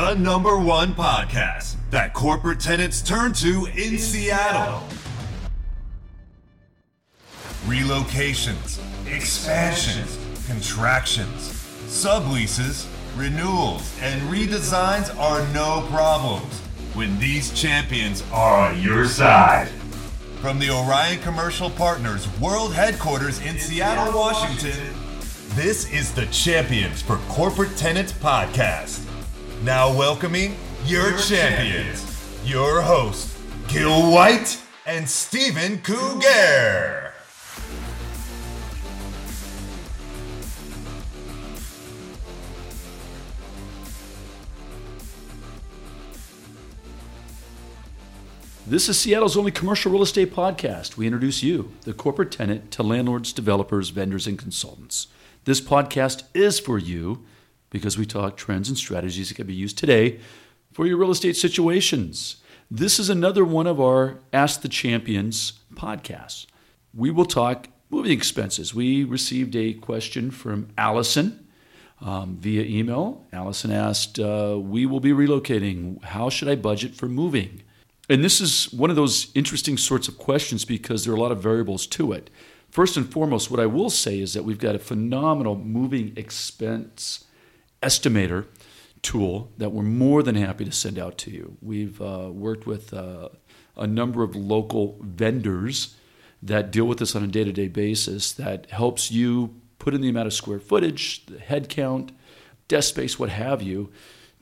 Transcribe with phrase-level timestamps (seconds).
[0.00, 4.82] the number one podcast that corporate tenants turn to in Seattle.
[7.66, 11.50] Relocations, expansions, contractions,
[11.86, 16.60] subleases, renewals, and redesigns are no problems
[16.94, 19.68] when these champions are on your side.
[20.40, 24.94] From the Orion Commercial Partners World Headquarters in Seattle, Washington,
[25.50, 29.09] this is the Champions for Corporate Tenants podcast.
[29.62, 30.56] Now welcoming
[30.86, 33.38] your, champions, your hosts,
[33.68, 37.12] Gil White and Stephen Cougar.
[48.66, 50.96] This is Seattle's only commercial real estate podcast.
[50.96, 55.08] We introduce you, the corporate tenant, to landlords, developers, vendors, and consultants.
[55.44, 57.26] This podcast is for you
[57.70, 60.20] because we talk trends and strategies that can be used today
[60.72, 62.36] for your real estate situations.
[62.70, 66.46] This is another one of our Ask the Champions podcasts.
[66.94, 68.74] We will talk moving expenses.
[68.74, 71.48] We received a question from Allison
[72.00, 73.26] um, via email.
[73.32, 76.02] Allison asked, uh, We will be relocating.
[76.02, 77.62] How should I budget for moving?
[78.08, 81.32] And this is one of those interesting sorts of questions because there are a lot
[81.32, 82.30] of variables to it.
[82.70, 87.24] First and foremost, what I will say is that we've got a phenomenal moving expense
[87.82, 88.46] estimator
[89.02, 91.56] tool that we're more than happy to send out to you.
[91.62, 93.30] We've uh, worked with uh,
[93.76, 95.96] a number of local vendors
[96.42, 100.00] that deal with this on a day to day basis that helps you put in
[100.00, 102.12] the amount of square footage, the head count,
[102.68, 103.90] desk space, what have you,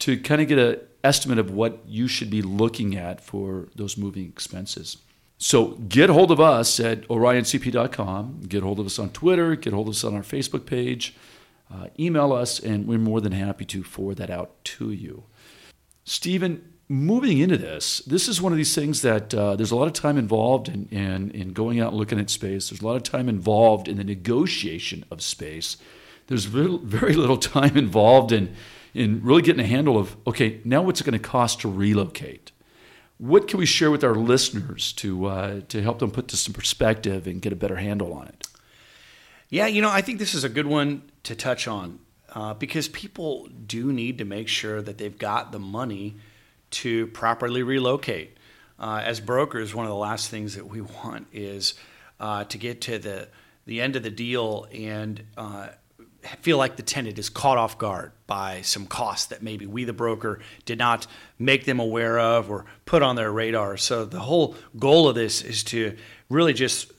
[0.00, 3.96] to kind of get an estimate of what you should be looking at for those
[3.96, 4.98] moving expenses.
[5.38, 9.88] So get hold of us at orioncp.com, get hold of us on Twitter, get hold
[9.88, 11.14] of us on our Facebook page,
[11.72, 15.24] uh, email us, and we're more than happy to forward that out to you.
[16.04, 19.88] Stephen, moving into this, this is one of these things that uh, there's a lot
[19.88, 22.70] of time involved in, in, in going out and looking at space.
[22.70, 25.76] There's a lot of time involved in the negotiation of space.
[26.28, 28.54] There's very, little time involved in
[28.94, 32.50] in really getting a handle of okay, now what's it going to cost to relocate?
[33.18, 36.54] What can we share with our listeners to uh, to help them put this in
[36.54, 38.46] perspective and get a better handle on it?
[39.48, 42.00] Yeah, you know, I think this is a good one to touch on
[42.34, 46.16] uh, because people do need to make sure that they've got the money
[46.70, 48.36] to properly relocate.
[48.78, 51.74] Uh, as brokers, one of the last things that we want is
[52.18, 53.28] uh, to get to the
[53.66, 55.66] the end of the deal and uh,
[56.40, 59.92] feel like the tenant is caught off guard by some costs that maybe we, the
[59.92, 63.76] broker, did not make them aware of or put on their radar.
[63.76, 65.96] So the whole goal of this is to
[66.30, 66.92] really just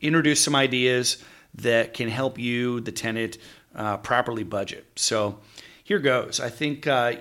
[0.00, 1.22] introduce some ideas
[1.56, 3.38] that can help you, the tenant,
[3.74, 4.86] uh, properly budget.
[4.96, 5.38] So
[5.82, 6.40] here goes.
[6.40, 7.14] I think uh,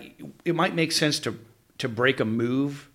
[0.45, 1.39] it might make sense to
[1.79, 2.89] to break a move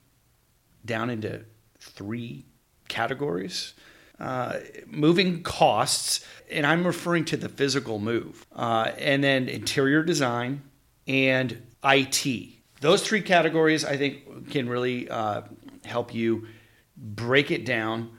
[0.84, 1.44] down into
[1.78, 2.46] three
[2.88, 3.74] categories.
[4.18, 10.62] Uh, moving costs, and I'm referring to the physical move, uh, and then interior design
[11.06, 12.48] and IT.
[12.80, 15.42] Those three categories, I think, can really uh,
[15.84, 16.48] help you
[16.96, 18.10] break it down.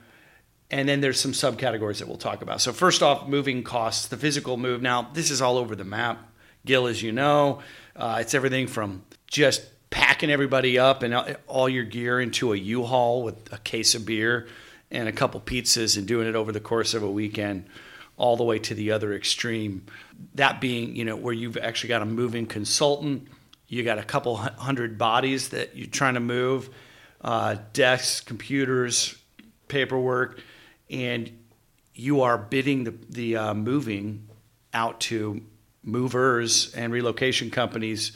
[0.70, 2.60] And then there's some subcategories that we'll talk about.
[2.60, 4.82] So, first off, moving costs, the physical move.
[4.82, 6.30] Now, this is all over the map.
[6.64, 7.60] Gil, as you know,
[7.96, 13.24] uh, it's everything from just packing everybody up and all your gear into a U-Haul
[13.24, 14.46] with a case of beer
[14.90, 17.66] and a couple pizzas and doing it over the course of a weekend
[18.16, 19.84] all the way to the other extreme
[20.34, 23.26] that being you know where you've actually got a moving consultant
[23.66, 26.68] you got a couple hundred bodies that you're trying to move
[27.22, 29.16] uh, desks computers
[29.68, 30.40] paperwork
[30.90, 31.30] and
[31.94, 34.28] you are bidding the, the uh, moving
[34.72, 35.40] out to
[35.82, 38.12] movers and relocation companies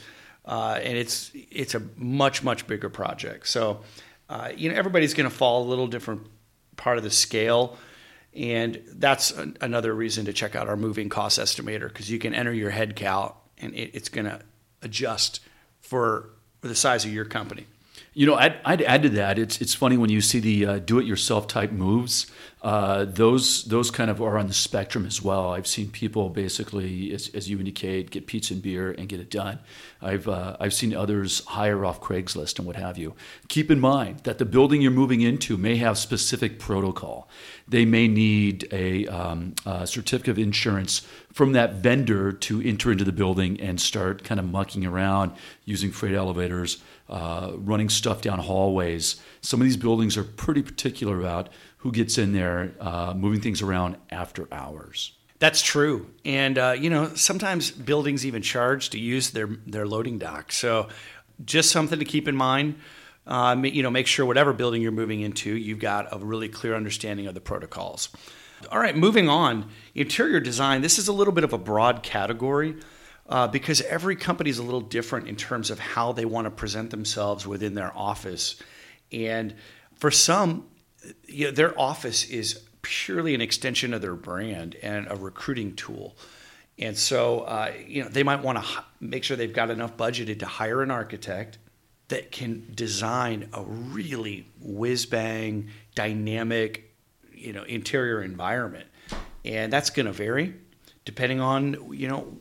[0.46, 3.80] uh, and it's it's a much much bigger project so
[4.28, 6.26] uh, you know everybody's going to fall a little different
[6.76, 7.76] part of the scale.
[8.34, 12.34] And that's an, another reason to check out our moving cost estimator because you can
[12.34, 14.40] enter your head count and it, it's going to
[14.82, 15.40] adjust
[15.81, 17.66] for, for the size of your company.
[18.12, 19.38] You know, I'd, I'd, add to that.
[19.38, 22.31] It's it's funny when you see the uh, do-it-yourself type moves.
[22.62, 25.52] Uh, those those kind of are on the spectrum as well.
[25.52, 29.31] I've seen people basically, as, as you indicate, get pizza and beer and get it
[29.31, 29.58] done.
[30.00, 33.14] I've uh, I've seen others hire off Craigslist and what have you.
[33.49, 37.29] Keep in mind that the building you're moving into may have specific protocol.
[37.67, 43.05] They may need a, um, a certificate of insurance from that vendor to enter into
[43.05, 45.32] the building and start kind of mucking around
[45.64, 49.20] using freight elevators, uh, running stuff down hallways.
[49.40, 53.60] Some of these buildings are pretty particular about who gets in there, uh, moving things
[53.62, 55.12] around after hours.
[55.38, 60.18] That's true, and uh, you know sometimes buildings even charge to use their their loading
[60.18, 60.52] dock.
[60.52, 60.88] So
[61.44, 62.76] just something to keep in mind.
[63.26, 66.74] Uh, you know, make sure whatever building you're moving into, you've got a really clear
[66.74, 68.10] understanding of the protocols.
[68.70, 69.70] All right, moving on.
[69.94, 70.82] Interior design.
[70.82, 72.76] This is a little bit of a broad category
[73.29, 76.50] uh, because every company is a little different in terms of how they want to
[76.50, 78.56] present themselves within their office.
[79.11, 79.55] And
[79.94, 80.67] for some,
[81.26, 86.17] you know, their office is purely an extension of their brand and a recruiting tool.
[86.79, 89.97] And so, uh, you know, they might want to h- make sure they've got enough
[89.97, 91.59] budgeted to hire an architect
[92.09, 96.94] that can design a really whiz bang, dynamic,
[97.32, 98.87] you know, interior environment.
[99.44, 100.55] And that's going to vary
[101.05, 102.38] depending on, you know,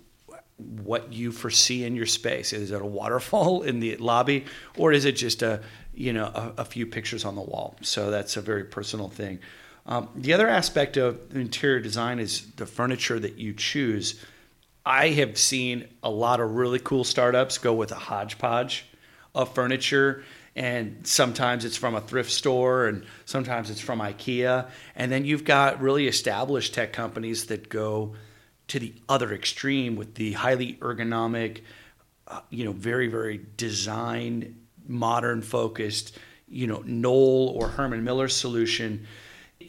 [0.84, 2.54] what you foresee in your space.
[2.54, 4.46] Is it a waterfall in the lobby,
[4.78, 5.62] or is it just a
[5.94, 7.76] you know a, a few pictures on the wall?
[7.82, 9.40] So that's a very personal thing.
[9.86, 14.24] Um, the other aspect of interior design is the furniture that you choose.
[14.86, 18.86] I have seen a lot of really cool startups go with a hodgepodge
[19.36, 20.24] of furniture
[20.56, 25.44] and sometimes it's from a thrift store and sometimes it's from IKEA and then you've
[25.44, 28.14] got really established tech companies that go
[28.68, 31.62] to the other extreme with the highly ergonomic,
[32.28, 34.56] uh, you know, very very design
[34.88, 36.18] modern focused,
[36.48, 39.08] you know, Knoll or Herman Miller solution.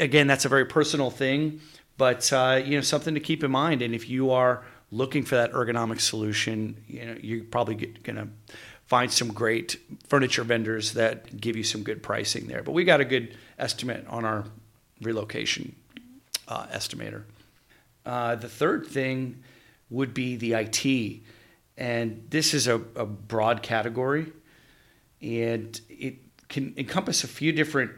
[0.01, 1.61] Again, that's a very personal thing,
[1.97, 3.83] but uh, you know something to keep in mind.
[3.83, 8.29] And if you are looking for that ergonomic solution, you know, you're probably going to
[8.87, 9.77] find some great
[10.07, 12.63] furniture vendors that give you some good pricing there.
[12.63, 14.45] But we got a good estimate on our
[15.01, 15.75] relocation
[16.49, 17.25] uh, estimator.
[18.05, 19.43] Uh, the third thing
[19.91, 21.23] would be the IT.
[21.77, 24.33] And this is a, a broad category,
[25.21, 26.17] and it
[26.49, 27.91] can encompass a few different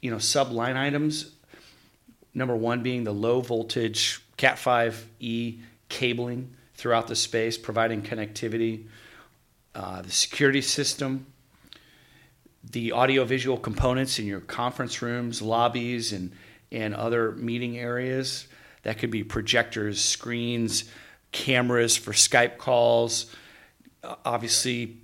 [0.00, 1.32] you know sub line items.
[2.34, 8.86] Number one being the low voltage Cat 5e cabling throughout the space, providing connectivity,
[9.74, 11.26] uh, the security system,
[12.70, 16.32] the audiovisual components in your conference rooms, lobbies, and,
[16.70, 18.46] and other meeting areas,
[18.82, 20.84] that could be projectors, screens,
[21.32, 23.26] cameras for Skype calls,
[24.24, 24.98] obviously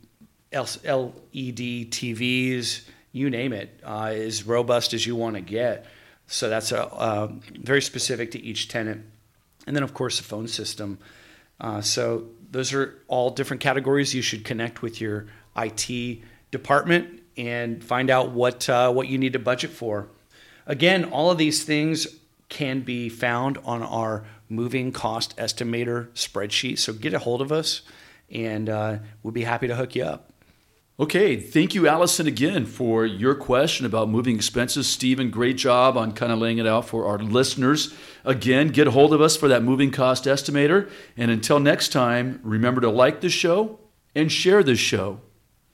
[0.52, 2.82] LED TVs,
[3.12, 5.86] you name it, uh, as robust as you want to get.
[6.26, 9.04] So that's a, uh, very specific to each tenant.
[9.66, 10.98] And then, of course, the phone system.
[11.60, 14.14] Uh, so those are all different categories.
[14.14, 15.26] You should connect with your
[15.56, 16.20] IT
[16.50, 20.08] department and find out what uh, what you need to budget for.
[20.66, 22.06] Again, all of these things
[22.52, 26.78] can be found on our moving cost estimator spreadsheet.
[26.78, 27.80] So get a hold of us
[28.30, 30.28] and uh, we'll be happy to hook you up.
[31.00, 34.86] Okay, thank you, Allison, again for your question about moving expenses.
[34.86, 37.94] Stephen, great job on kind of laying it out for our listeners.
[38.22, 40.90] Again, get a hold of us for that moving cost estimator.
[41.16, 43.80] And until next time, remember to like the show
[44.14, 45.22] and share this show.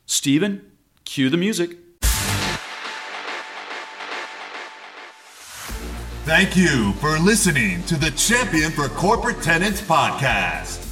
[0.06, 0.70] Stephen,
[1.04, 1.76] cue the music.
[6.28, 10.84] Thank you for listening to the Champion for Corporate Tenants podcast.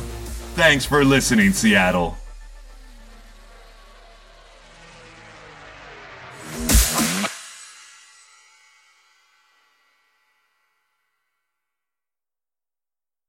[0.55, 2.18] Thanks for listening, Seattle.